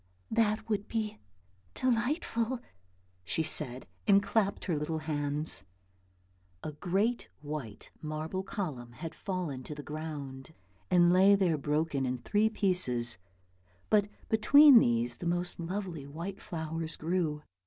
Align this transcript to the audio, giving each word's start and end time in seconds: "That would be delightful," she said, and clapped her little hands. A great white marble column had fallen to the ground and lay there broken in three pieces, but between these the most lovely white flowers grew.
"That 0.41 0.67
would 0.67 0.87
be 0.87 1.19
delightful," 1.75 2.59
she 3.23 3.43
said, 3.43 3.85
and 4.07 4.23
clapped 4.23 4.65
her 4.65 4.75
little 4.75 4.97
hands. 4.97 5.63
A 6.63 6.71
great 6.71 7.29
white 7.41 7.91
marble 8.01 8.41
column 8.41 8.93
had 8.93 9.13
fallen 9.13 9.61
to 9.61 9.75
the 9.75 9.83
ground 9.83 10.55
and 10.89 11.13
lay 11.13 11.35
there 11.35 11.55
broken 11.59 12.07
in 12.07 12.17
three 12.17 12.49
pieces, 12.49 13.19
but 13.91 14.09
between 14.27 14.79
these 14.79 15.17
the 15.17 15.27
most 15.27 15.59
lovely 15.59 16.07
white 16.07 16.41
flowers 16.41 16.95
grew. 16.95 17.43